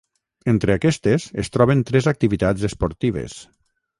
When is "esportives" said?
2.73-3.39